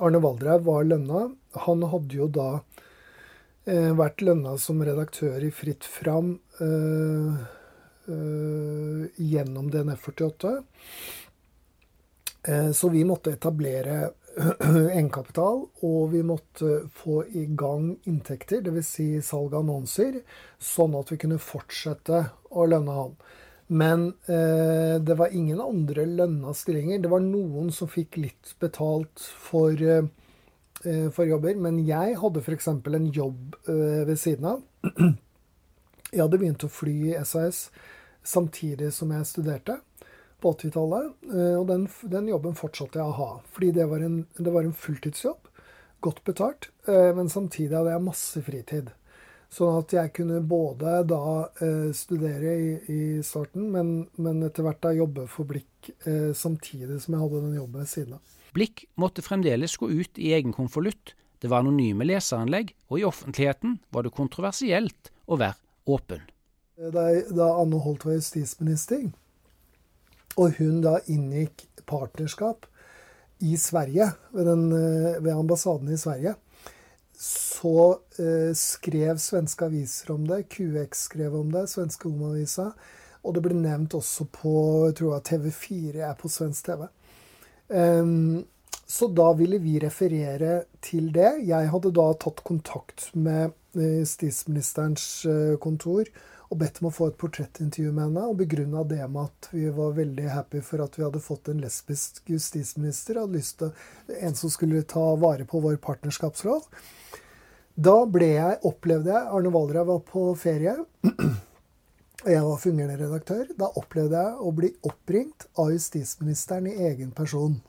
[0.00, 1.26] Arne Valdrev var lønna.
[1.66, 2.48] Han hadde jo da
[3.68, 7.42] eh, vært lønna som redaktør i Fritt Fram eh,
[8.08, 10.54] eh, gjennom DNF48.
[12.48, 14.14] Eh, så vi måtte etablere
[14.94, 18.90] egenkapital, og vi måtte få i gang inntekter, dvs.
[18.96, 20.20] Si salg av annonser,
[20.62, 23.14] sånn at vi kunne fortsette å lønne han.
[23.70, 26.98] Men eh, det var ingen andre lønna stillinger.
[26.98, 31.54] Det var noen som fikk litt betalt for, eh, for jobber.
[31.54, 32.66] Men jeg hadde f.eks.
[32.72, 34.64] en jobb eh, ved siden av.
[36.10, 37.68] Jeg hadde begynt å fly i SAS
[38.26, 39.76] samtidig som jeg studerte
[40.42, 41.12] på 80-tallet.
[41.32, 43.28] Eh, og den, den, jobben fortsatte jeg å ha.
[43.54, 45.50] Fordi det var en, det var en fulltidsjobb.
[46.04, 46.70] Godt betalt.
[46.88, 48.90] Eh, men samtidig hadde jeg masse fritid.
[49.50, 51.22] Sånn at jeg kunne både da
[51.62, 55.66] eh, studere i, i starten, men, men, etter hvert da jobbe for Blikk
[56.36, 58.34] samtidig som jeg hadde den jobben ved siden av.
[58.52, 61.14] Blikk måtte fremdeles gå ut i egen konvolutt.
[61.40, 65.56] Det var anonyme leseranlegg, og i offentligheten var det kontroversielt å være
[65.88, 66.26] åpen.
[66.80, 69.08] Da, da Anne Holt var justisminister,
[70.36, 72.66] og hun da inngikk partnerskap
[73.40, 76.34] i Sverige, ved, den, eh, ved ambassaden i Sverige,
[77.20, 80.46] så eh, skrev svenske aviser om det.
[80.52, 82.70] QX skrev om det, svenske homoavisa.
[83.20, 84.52] Og det ble nevnt også på
[84.86, 86.86] jeg tror TV4, jeg er på svensk TV.
[87.68, 88.46] Um,
[88.90, 91.44] så da ville vi referere til det.
[91.46, 96.08] Jeg hadde da tatt kontakt med eh, justisministerens eh, kontor
[96.50, 98.24] og bedt om å få et portrettintervju med henne.
[98.26, 101.60] Og begrunna det med at vi var veldig happy for at vi hadde fått en
[101.62, 103.20] lesbisk justisminister.
[103.22, 106.66] Hadde lyst til En som skulle ta vare på vår partnerskapsråd.
[107.80, 110.74] Da ble jeg, opplevde jeg Arne Valra var på ferie.
[112.20, 113.46] Og jeg var fungerende redaktør.
[113.56, 117.60] Da opplevde jeg å bli oppringt av justisministeren i egen person.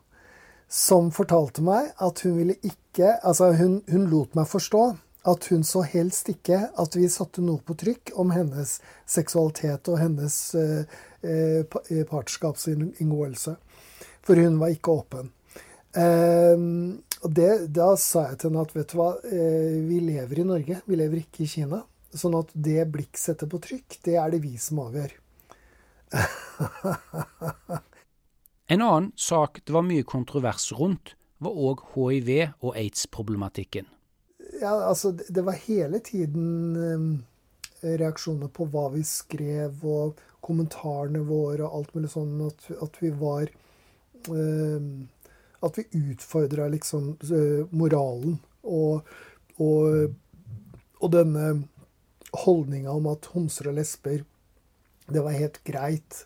[0.67, 4.83] Som fortalte meg at hun ville ikke Altså, hun, hun lot meg forstå
[5.23, 8.79] at hun så helst ikke at vi satte noe på trykk om hennes
[9.09, 10.81] seksualitet og hennes eh,
[11.21, 12.05] eh, eh.
[14.21, 15.31] For hun var ikke åpen.
[15.93, 16.57] Eh,
[17.21, 20.81] det, Da sa jeg til henne at vet du hva, eh, vi lever i Norge,
[20.85, 21.83] vi lever ikke i Kina.
[22.11, 25.13] Sånn at det Blikk setter på trykk, det er det vi som avgjør.
[28.73, 33.87] en annen sak det var mye kontrovers rundt, var òg hiv- og aids-problematikken
[34.61, 37.23] ja, altså, det var hele tiden um,
[37.81, 42.35] reaksjoner på hva vi skrev, og kommentarene våre og alt mulig sånn.
[42.45, 43.49] At, at vi var
[44.29, 45.09] um,
[45.61, 49.09] At vi utfordra liksom uh, moralen og,
[49.61, 50.15] og,
[51.01, 51.51] og denne
[52.45, 54.23] holdninga om at homser og lesber
[55.11, 56.25] det var helt greit.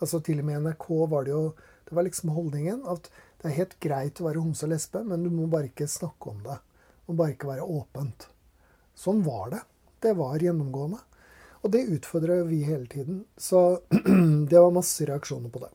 [0.00, 1.52] Altså Til og med NRK var det jo
[1.86, 3.10] Det var liksom holdningen at
[3.42, 6.30] det er helt greit å være homse og lesbe, men du må bare ikke snakke
[6.30, 6.56] om det
[7.06, 8.28] må bare ikke være åpent.
[8.98, 9.62] Sånn var det.
[10.02, 11.00] Det var gjennomgående.
[11.62, 13.24] Og det utfordra vi hele tiden.
[13.36, 13.80] Så
[14.50, 15.70] det var masse reaksjoner på det.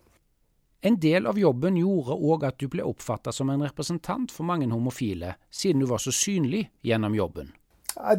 [0.88, 4.68] En del av jobben gjorde òg at du ble oppfatta som en representant for mange
[4.70, 7.50] homofile, siden du var så synlig gjennom jobben.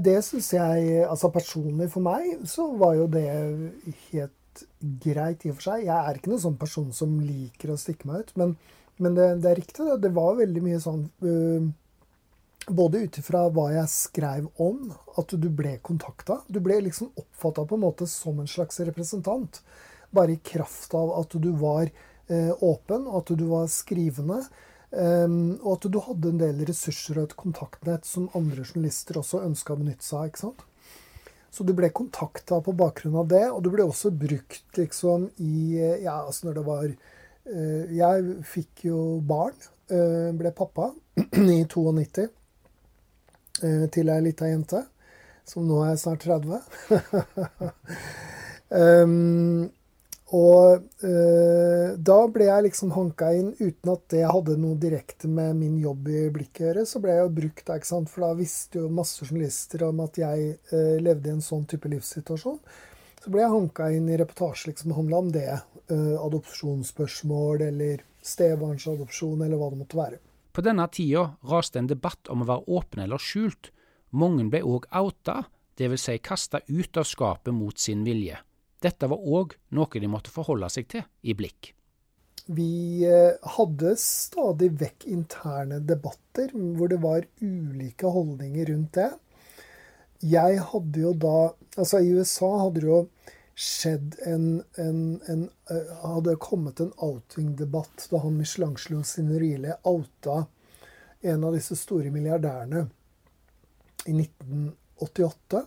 [0.02, 3.28] Det syns jeg Altså personlig for meg så var jo det
[4.10, 4.64] helt
[5.04, 5.84] greit i og for seg.
[5.86, 8.56] Jeg er ikke noen sånn person som liker å stikke meg ut, men,
[8.98, 9.84] men det, det, er riktig.
[9.86, 11.68] Det, det var veldig mye sånn uh,
[12.74, 16.40] både ut ifra hva jeg skrev om, at du ble kontakta.
[16.48, 19.62] Du ble liksom oppfatta på en måte som en slags representant.
[20.10, 24.42] Bare i kraft av at du var eh, åpen, og at du var skrivende.
[24.88, 29.42] Um, og at du hadde en del ressurser og et kontaktnett som andre journalister også
[29.44, 30.62] ønska å benytte seg av.
[31.52, 35.76] Så du ble kontakta på bakgrunn av det, og du ble også brukt liksom i
[35.76, 39.56] eh, Ja, altså når det var uh, Jeg fikk jo barn.
[39.92, 40.90] Uh, ble pappa
[41.36, 42.28] i 92.
[43.64, 44.84] Eh, til ei lita jente,
[45.48, 46.60] som nå er snart 30.
[48.70, 49.66] um,
[50.38, 55.56] og uh, da ble jeg liksom hanka inn uten at det hadde noe direkte med
[55.56, 56.84] min jobb i blikket å gjøre.
[56.90, 58.12] Så ble jeg jo brukt der, ikke sant?
[58.12, 61.90] for da visste jo masse journalister om at jeg uh, levde i en sånn type
[61.90, 62.60] livssituasjon.
[63.18, 65.48] Så ble jeg hanka inn i reportasjer liksom, som handla om det.
[65.88, 70.22] Uh, adopsjonsspørsmål eller stebarnsadopsjon eller hva det måtte være.
[70.58, 73.68] På denne tida raste en debatt om å være åpen eller skjult.
[74.10, 75.44] Mange ble òg outa,
[75.78, 76.06] dvs.
[76.08, 78.40] Si kasta ut av skapet mot sin vilje.
[78.82, 81.68] Dette var òg noe de måtte forholde seg til i blikk.
[82.50, 89.12] Vi eh, hadde stadig vekk interne debatter hvor det var ulike holdninger rundt det.
[90.26, 91.36] Jeg hadde jo da
[91.78, 93.02] Altså, i USA hadde du jo
[93.58, 100.44] skjedd en, en, en uh, Hadde kommet en outing-debatt da han Michelangelo Signorile outa
[101.20, 102.84] en av disse store milliardærene
[104.06, 105.64] i 1988.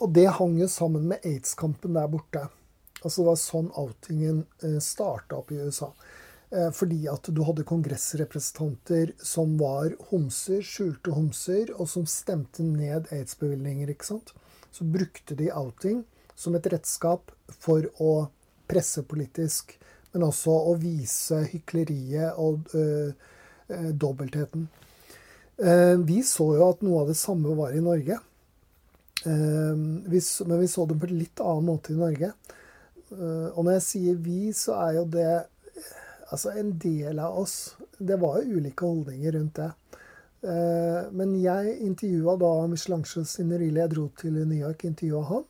[0.00, 2.46] Og det hang jo sammen med aids-kampen der borte.
[3.02, 5.90] Altså Det var sånn outingen eh, starta opp i USA.
[6.48, 13.12] Eh, fordi at du hadde kongressrepresentanter som var homser, skjulte homser, og som stemte ned
[13.12, 13.92] aids-bevilgninger.
[13.92, 14.32] ikke sant?
[14.72, 16.06] Så brukte de outing
[16.36, 18.28] som et redskap for å
[18.68, 19.76] presse politisk,
[20.12, 23.12] men også å vise hykleriet og øh,
[23.70, 24.68] øh, dobbeltheten.
[25.56, 28.18] Uh, vi så jo at noe av det samme var i Norge.
[29.24, 29.72] Uh,
[30.04, 32.28] vi, men vi så det på en litt annen måte i Norge.
[33.08, 35.30] Uh, og når jeg sier vi, så er jo det
[36.28, 37.56] altså en del av oss.
[37.96, 39.72] Det var jo ulike holdninger rundt det.
[41.16, 43.80] men jeg intervjua da Michelangelo Signorile.
[43.80, 45.46] Jeg dro til New York og intervjua han.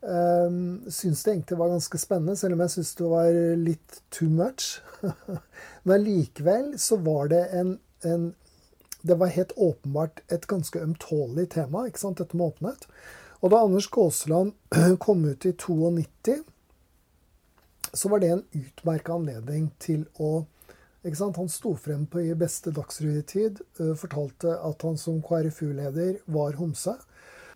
[0.00, 4.30] Um, syns det egentlig var ganske spennende, selv om jeg syns det var litt too
[4.32, 4.80] much.
[5.88, 8.30] Men likevel så var det en, en,
[9.02, 12.86] Det var helt åpenbart et ganske ømtålig tema, ikke sant, dette med åpenhet.
[13.40, 14.52] Og da Anders Gåsland
[15.04, 16.42] kom ut i 92,
[17.92, 20.44] så var det en utmerka anledning til å
[21.00, 21.38] ikke sant?
[21.40, 23.62] Han sto frem på i beste Dagsrevy-tid,
[23.96, 26.92] fortalte at han som KrFU-leder var homse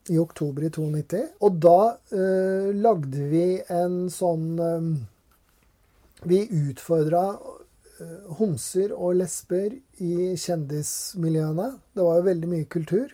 [0.09, 1.21] i oktober i 92.
[1.41, 1.79] Og da
[2.13, 4.89] eh, lagde vi en sånn eh,
[6.29, 6.41] Vi
[6.71, 11.69] utfordra eh, homser og lesber i kjendismiljøene.
[11.93, 13.13] Det var jo veldig mye kultur.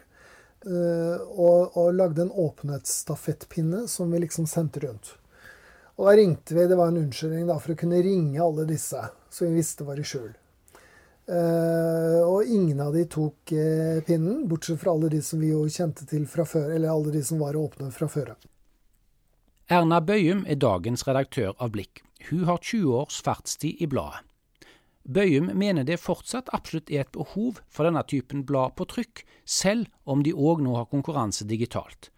[0.66, 5.14] Eh, og, og, lagde en åpenhetsstafettpinne som vi liksom sendte rundt.
[5.96, 9.00] Og da ringte vi, Det var en unnskyldning da, for å kunne ringe alle disse,
[9.30, 10.32] så vi visste var i skjul.
[11.30, 15.60] Uh, og ingen av de tok uh, pinnen, bortsett fra alle de som vi jo
[15.70, 18.32] kjente til fra før, eller alle de som var åpne fra før
[19.70, 22.02] Erna Bøyum er dagens redaktør av Blikk.
[22.26, 24.24] Hun har 20 års fartstid i bladet.
[25.06, 29.86] Bøyum mener det fortsatt absolutt er et behov for denne typen blad på trykk, selv
[30.04, 32.10] om de òg nå har konkurranse digitalt.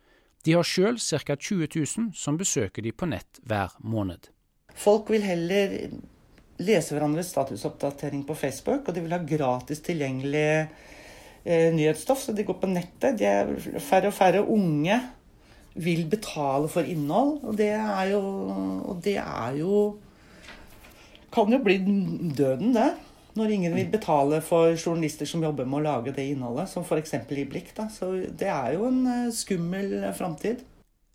[0.45, 1.37] De har sjøl ca.
[1.37, 4.33] 20 000 som besøker de på nett hver måned.
[4.75, 5.77] Folk vil heller
[6.61, 10.47] lese hverandres statusoppdatering på Facebook, og de vil ha gratis tilgjengelig
[11.45, 13.19] eh, nyhetsstoff, så de går på nettet.
[13.21, 15.01] De er færre og færre unge
[15.75, 18.23] vil betale for innhold, og det er jo,
[19.05, 19.99] det er jo
[21.33, 21.79] Kan jo bli
[22.37, 22.91] døden, det.
[23.35, 27.15] Når ingen vil betale for journalister som jobber med å lage det innholdet, som f.eks.
[27.33, 27.71] i Blikk.
[27.73, 27.87] Da.
[27.89, 30.61] Så det er jo en eh, skummel framtid.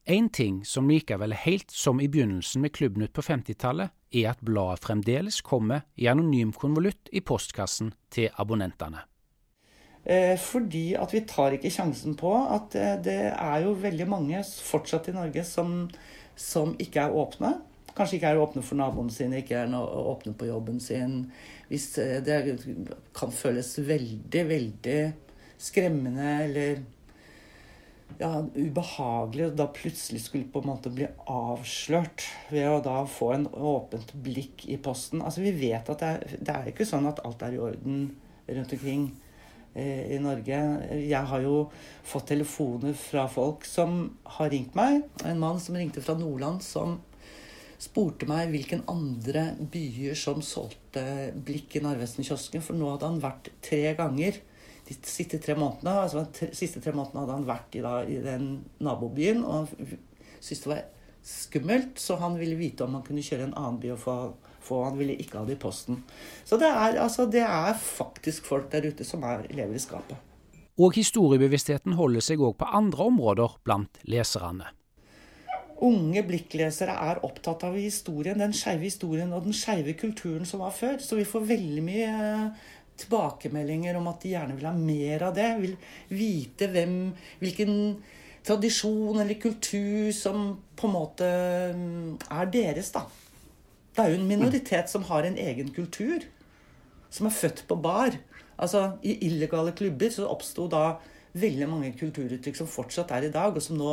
[0.10, 4.42] En ting som likevel er helt som i begynnelsen med Klubbnytt på 50-tallet, er at
[4.46, 9.04] bladet fremdeles kommer i anonym konvolutt i postkassen til abonnentene.
[10.08, 14.40] Eh, fordi at vi tar ikke sjansen på at eh, det er jo veldig mange
[14.46, 15.82] fortsatt i Norge som,
[16.36, 17.58] som ikke er åpne.
[17.98, 21.26] Kanskje ikke er åpne for naboen sin, ikke er åpne på jobben sin.
[21.68, 22.40] Hvis eh, det
[23.18, 25.00] kan føles veldig, veldig
[25.60, 26.86] skremmende eller
[28.18, 33.48] ja, ubehagelig da plutselig skulle på en måte bli avslørt ved å da få en
[33.52, 35.22] åpent blikk i posten.
[35.22, 38.00] Altså Vi vet at det er, det er ikke sånn at alt er i orden
[38.48, 39.10] rundt omkring
[39.76, 40.62] eh, i Norge.
[40.98, 41.68] Jeg har jo
[42.08, 44.00] fått telefoner fra folk som
[44.38, 45.04] har ringt meg.
[45.28, 47.00] En mann som ringte fra Nordland, som
[47.78, 51.04] spurte meg hvilken andre byer som solgte
[51.46, 52.64] blikk i Narvesen-kiosken.
[52.66, 54.42] For nå hadde han vært tre ganger
[54.88, 58.22] de siste tre månedene altså de siste tre månedene hadde han vært i, da, i
[58.24, 58.48] den
[58.84, 59.98] nabobyen og han
[60.40, 60.86] syntes det var
[61.28, 64.16] skummelt, så han ville vite om han kunne kjøre en annen by og få,
[64.64, 66.02] få Han ville ikke ha det i posten.
[66.46, 70.16] Så det er, altså, det er faktisk folk der ute som er, lever i skapet.
[70.78, 74.70] Og historiebevisstheten holder seg òg på andre områder blant leserne.
[75.84, 80.74] Unge blikklesere er opptatt av historien, den skeive historien og den skeive kulturen som var
[80.74, 80.98] før.
[81.02, 82.14] Så vi får veldig mye
[82.98, 85.50] tilbakemeldinger om at de gjerne vil ha mer av det.
[85.62, 85.76] Vil
[86.14, 86.96] vite hvem,
[87.42, 87.76] hvilken
[88.48, 91.28] tradisjon eller kultur som på en måte
[91.76, 93.06] mm, er deres, da.
[93.98, 96.26] Det er jo en minoritet som har en egen kultur.
[97.10, 98.18] Som er født på bar.
[98.58, 100.98] Altså, I illegale klubber så oppsto da
[101.38, 103.92] veldig mange kulturuttrykk som fortsatt er i dag, og som nå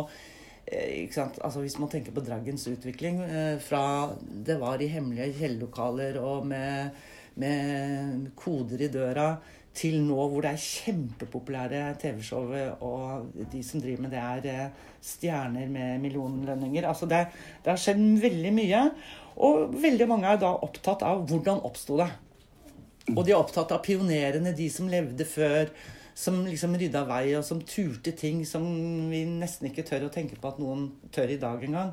[0.66, 6.20] eh, altså Hvis man tenker på Draggens utvikling eh, fra det var i hemmelige kjellerlokaler
[6.22, 7.04] og med
[7.40, 9.28] med koder i døra,
[9.74, 12.52] til nå hvor det er kjempepopulære TV-show,
[12.86, 16.86] og de som driver med det, er eh, stjerner med millionlønninger.
[16.86, 17.24] Altså det,
[17.64, 18.84] det, har skjedd veldig mye.
[19.42, 22.08] Og veldig mange er da opptatt av hvordan oppsto det.
[23.16, 25.74] Og de er opptatt av pionerene, de som levde før.
[26.14, 28.62] Som liksom rydda vei, og som turte ting som
[29.10, 31.90] vi nesten ikke tør å tenke på at noen tør i dag engang.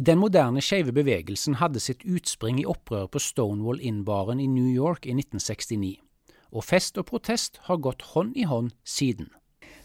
[0.00, 5.04] Den moderne skeive bevegelsen hadde sitt utspring i opprøret på Stonewall Inn-baren i New York
[5.04, 6.00] i 1969,
[6.48, 9.28] og fest og protest har gått hånd i hånd siden.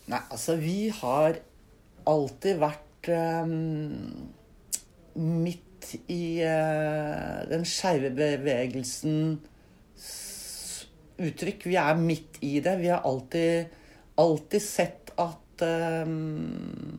[0.07, 1.41] Nei, altså vi har
[2.07, 4.31] alltid vært um,
[5.19, 9.43] midt i uh, den skeive bevegelsens
[11.19, 11.67] uttrykk.
[11.67, 12.77] Vi er midt i det.
[12.79, 13.75] Vi har alltid,
[14.23, 15.67] alltid sett at
[16.07, 16.95] um,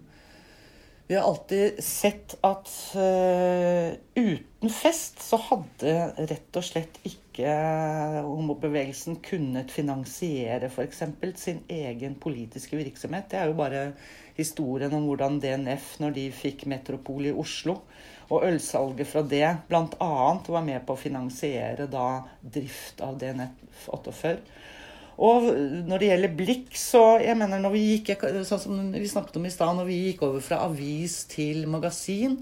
[1.08, 5.94] vi har alltid sett at uh, uten fest så hadde
[6.28, 7.54] rett og slett ikke
[8.26, 11.00] homobevegelsen kunnet finansiere f.eks.
[11.40, 13.30] sin egen politiske virksomhet.
[13.30, 13.86] Det er jo bare
[14.36, 17.78] historien om hvordan DNF, når de fikk Metropol i Oslo,
[18.28, 20.12] og ølsalget fra det bl.a.
[20.44, 24.36] var med på å finansiere da drift av DNF 48.
[25.18, 25.48] Og
[25.88, 28.12] når det gjelder blikk, så jeg mener når vi gikk,
[28.46, 32.38] sånn som vi snakket om i stad, når vi gikk over fra avis til magasin,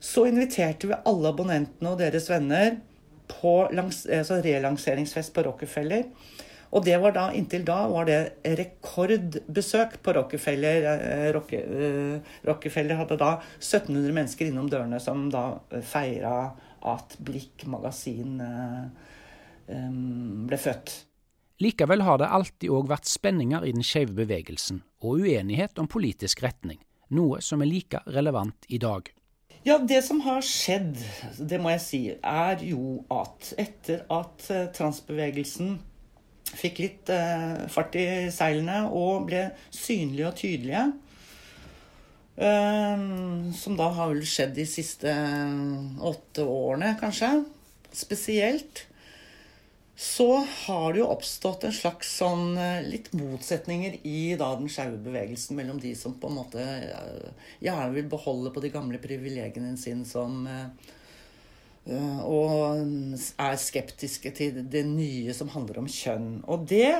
[0.00, 2.78] så inviterte vi alle abonnentene og deres venner
[3.30, 6.06] på altså relanseringsfest på Rockefeller.
[6.70, 10.86] Og det var da, inntil da var det rekordbesøk på Rockefeller.
[10.94, 15.44] Eh, Rocke, uh, Rockefeller hadde da 1700 mennesker innom dørene som da
[15.84, 18.38] feira at Blikk magasin
[19.68, 21.09] um, ble født.
[21.60, 26.40] Likevel har det alltid òg vært spenninger i den skeive bevegelsen, og uenighet om politisk
[26.40, 26.78] retning,
[27.12, 29.10] noe som er like relevant i dag.
[29.66, 30.96] Ja, det som har skjedd,
[31.36, 35.74] det må jeg si, er jo at etter at eh, transbevegelsen
[36.48, 40.86] fikk litt eh, fart i seilene og ble synlige og tydelige,
[42.40, 43.04] eh,
[43.60, 45.12] som da har vel skjedd de siste
[46.08, 47.34] åtte årene, kanskje,
[47.92, 48.86] spesielt,
[50.00, 54.96] så har det jo oppstått en slags sånn eh, litt motsetninger i da den skeive
[55.04, 57.26] bevegelsen mellom de som på en måte eh,
[57.60, 60.88] gjerne vil beholde på de gamle privilegiene sine som eh,
[61.88, 62.82] og
[63.40, 66.42] er skeptiske til det nye som handler om kjønn.
[66.52, 66.92] Og det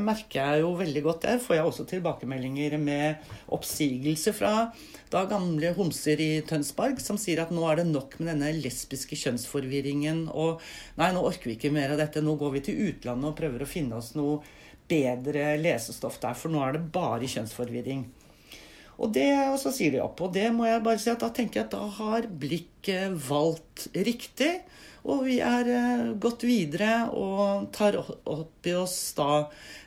[0.00, 1.26] merker jeg jo veldig godt.
[1.26, 4.70] Der får jeg også tilbakemeldinger med oppsigelse fra
[5.10, 9.18] da gamle homser i Tønsberg som sier at nå er det nok med denne lesbiske
[9.18, 10.28] kjønnsforvirringen.
[10.30, 10.62] Og
[11.00, 12.22] nei, nå orker vi ikke mer av dette.
[12.22, 14.38] Nå går vi til utlandet og prøver å finne oss noe
[14.90, 18.06] bedre lesestoff der, for nå er det bare kjønnsforvirring.
[19.00, 20.20] Og, det, og så sier de opp.
[20.20, 23.88] Og det må jeg bare si at da tenker jeg at da har blikket valgt
[23.96, 24.52] riktig.
[25.08, 29.46] Og vi er uh, gått videre og tar opp i oss da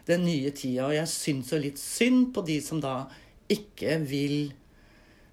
[0.10, 0.88] den nye tida.
[0.90, 3.04] Og jeg syns jo litt synd på de som da
[3.54, 4.54] ikke vil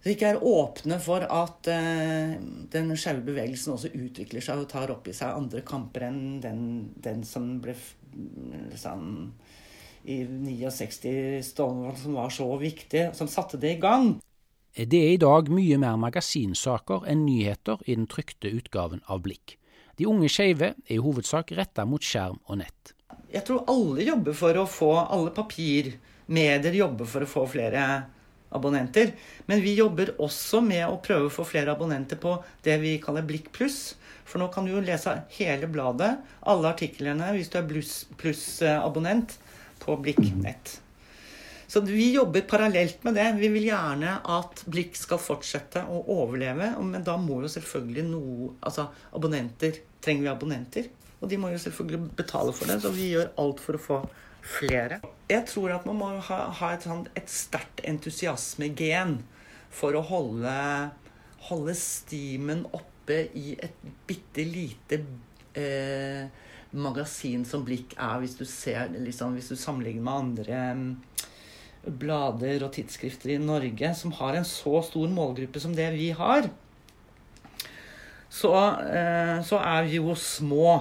[0.01, 2.37] som ikke er åpne for at uh,
[2.73, 6.63] den skeive bevegelsen også utvikler seg og tar opp i seg andre kamper enn den,
[7.05, 7.75] den som ble
[8.71, 9.33] liksom,
[10.05, 14.13] i 69 Stonewall som var så viktig, som satte det i gang.
[14.75, 19.57] Det er i dag mye mer magasinsaker enn nyheter i den trykte utgaven av Blikk.
[19.99, 22.95] De unge skeive er i hovedsak retta mot skjerm og nett.
[23.31, 27.83] Jeg tror alle jobber for å få alle papirmedier jobber for å få flere
[28.55, 29.13] abonnenter.
[29.51, 33.27] Men vi jobber også med å prøve å få flere abonnenter på det vi kaller
[33.27, 33.97] Blikk pluss.
[34.25, 36.15] For nå kan du jo lese hele bladet,
[36.47, 37.71] alle artiklene, hvis du er
[38.23, 39.37] pluss-abonnent
[39.83, 40.79] på Blikk.nett.
[41.71, 43.29] Så vi jobber parallelt med det.
[43.39, 46.73] Vi vil gjerne at Blikk skal fortsette å overleve.
[46.83, 50.89] Men da må jo selvfølgelig noe Altså, abonnenter Trenger vi abonnenter?
[51.21, 53.99] Og de må jo selvfølgelig betale for det, så vi gjør alt for å få
[54.41, 55.01] flere.
[55.29, 59.19] Jeg tror at man må ha, ha et, sånt, et sterkt entusiasmegen
[59.71, 60.55] for å holde,
[61.51, 65.03] holde stimen oppe i et bitte lite
[65.59, 66.25] eh,
[66.73, 70.91] magasin som Blikk er, hvis du, ser, liksom, hvis du sammenligner med andre mm,
[72.01, 76.51] blader og tidsskrifter i Norge som har en så stor målgruppe som det vi har,
[78.31, 78.55] så,
[78.87, 80.79] eh, så er vi jo små.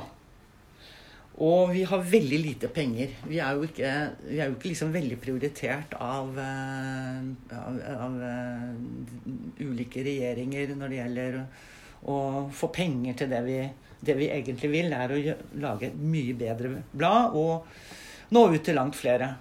[1.40, 3.14] Og vi har veldig lite penger.
[3.24, 3.90] Vi er jo ikke,
[4.28, 7.22] er jo ikke liksom veldig prioritert av, eh,
[7.56, 11.40] av, av, uh, ulike regjeringer når det gjelder
[12.12, 12.18] å
[12.52, 13.62] få penger til det vi,
[14.06, 14.94] det vi egentlig vil.
[14.94, 15.20] Er å
[15.62, 19.34] lage et mye bedre blad og nå ut til langt flere.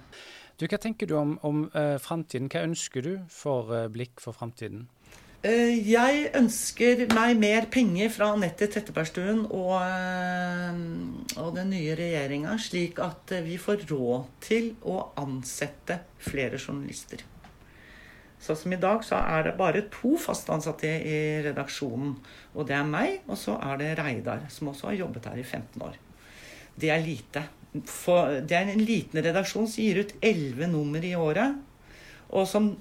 [0.59, 2.49] Du, hva tenker du om, om uh, framtiden?
[2.51, 4.87] Hva ønsker du for uh, Blikk for framtiden?
[5.39, 12.57] Uh, jeg ønsker meg mer penger fra Anette Trettebergstuen og, uh, og den nye regjeringa,
[12.59, 17.23] slik at vi får råd til å ansette flere journalister.
[18.39, 22.13] Sånn som i dag, så er det bare to fast ansatte i redaksjonen.
[22.55, 25.43] Og det er meg, og så er det Reidar, som også har jobbet her i
[25.43, 25.97] 15 år.
[26.79, 27.43] Det er lite.
[27.85, 31.57] For det er en liten redaksjon som gir ut 11 nummer i året.
[32.31, 32.71] Og som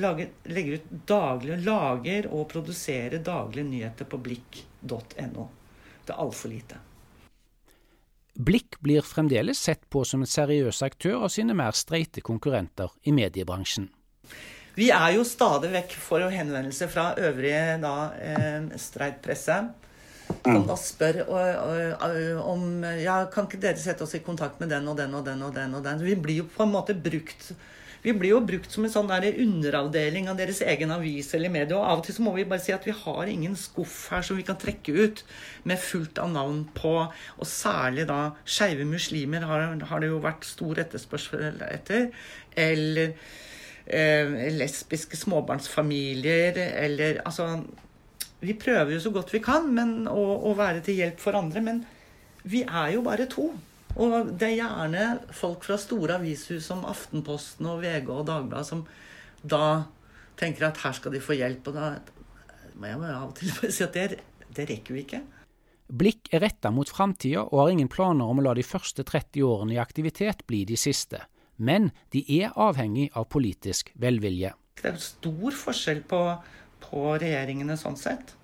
[0.00, 5.46] lager, legger ut daglig, lager og produserer daglige nyheter på blikk.no.
[6.04, 6.80] Det er altfor lite.
[8.34, 13.14] Blikk blir fremdeles sett på som en seriøs aktør av sine mer streite konkurrenter i
[13.14, 13.86] mediebransjen.
[14.74, 19.60] Vi er jo stadig vekk for henvendelser fra øvrige da, eh, streitpresse.
[20.44, 24.56] Som da spør og, og, og, om ja, Kan ikke dere sette oss i kontakt
[24.60, 25.74] med den og den og den og den?
[25.76, 26.00] og den?
[26.04, 27.52] Vi blir jo på en måte brukt
[28.04, 31.72] vi blir jo brukt som en sånn der underavdeling av deres egen avis eller medie.
[31.72, 34.26] Og av og til så må vi bare si at vi har ingen skuff her
[34.26, 35.22] som vi kan trekke ut
[35.64, 36.92] med fullt av navn på.
[37.38, 42.10] Og særlig da skeive muslimer har, har, det jo vært stor etterspørsel etter.
[42.52, 43.16] Eller
[43.84, 47.64] lesbiske småbarnsfamilier, eller altså
[48.40, 51.60] Vi prøver jo så godt vi kan men, å, å være til hjelp for andre,
[51.64, 51.84] men
[52.44, 53.46] vi er jo bare to.
[53.94, 58.82] Og det er gjerne folk fra store avishus som Aftenposten og VG og Dagbladet som
[59.40, 59.86] da
[60.40, 61.70] tenker at her skal de få hjelp.
[61.70, 61.94] Og da
[62.74, 64.20] må jeg av og til bare si at det,
[64.56, 65.22] det rekker vi ikke.
[65.94, 69.44] Blikk er retta mot framtida og har ingen planer om å la de første 30
[69.46, 71.20] årene i aktivitet bli de siste.
[71.56, 74.54] Men de er avhengig av politisk velvilje.
[74.80, 76.22] Det er stor forskjell på,
[76.82, 78.34] på regjeringene sånn sett.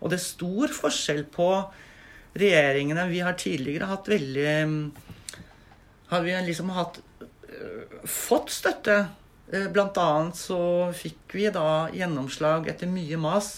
[0.00, 1.48] Og det er stor forskjell på
[2.34, 4.54] regjeringene Vi har tidligere hatt veldig
[6.10, 8.96] Har vi liksom hatt øh, Fått støtte.
[9.52, 13.54] Øh, blant annet så fikk vi da gjennomslag etter mye mas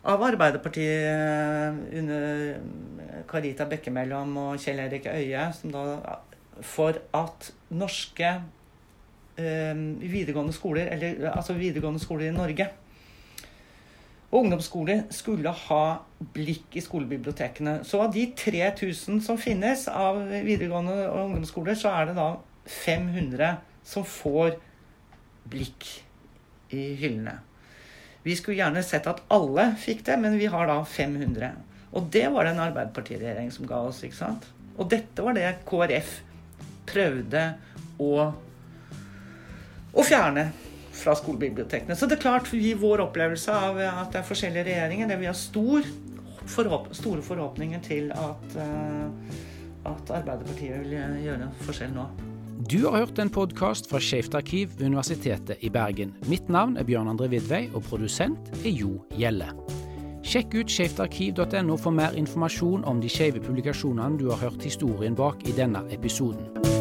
[0.00, 5.82] av Arbeiderpartiet under Karita Bekkemellom og Kjell Erik Øie, som da
[6.66, 8.30] for at norske
[9.40, 12.68] eh, videregående skoler, eller altså videregående skoler i Norge,
[14.30, 15.84] og ungdomsskoler skulle ha
[16.34, 17.80] blikk i skolebibliotekene.
[17.86, 22.28] Så av de 3000 som finnes av videregående og ungdomsskoler, så er det da
[22.70, 23.56] 500
[23.90, 24.54] som får
[25.50, 25.88] blikk
[26.70, 27.40] i hyllene.
[28.22, 31.50] Vi skulle gjerne sett at alle fikk det, men vi har da 500.
[31.96, 34.04] Og det var det en Arbeiderpartiregjering som ga oss.
[34.06, 34.46] ikke sant?
[34.76, 36.20] Og dette var det KrF
[36.90, 37.44] prøvde
[38.02, 38.12] å,
[39.92, 40.50] å fjerne
[41.00, 41.96] fra skolebibliotekene.
[41.96, 45.30] Så det er klart, vi, vår opplevelse av at det er forskjellige regjeringer, det vi
[45.30, 45.86] har stor,
[46.50, 49.06] forhåp, store forhåpninger til at, uh,
[49.92, 52.08] at Arbeiderpartiet vil gjøre forskjell nå.
[52.68, 56.12] Du har hørt en podkast fra Skeivt arkiv ved Universitetet i Bergen.
[56.28, 59.48] Mitt navn er Bjørn André Vidvei, og produsent er Jo Gjelle.
[60.20, 65.48] Sjekk ut skeivtarkiv.no for mer informasjon om de skeive publikasjonene du har hørt historien bak
[65.48, 66.79] i denne episoden.